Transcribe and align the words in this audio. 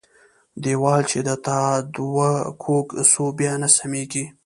ديوال 0.63 1.01
چې 1.11 1.19
د 1.27 1.29
تاداوه 1.45 2.31
کوږ 2.63 2.85
سو، 3.11 3.23
بيا 3.37 3.53
نه 3.61 3.69
سمېږي. 3.77 4.25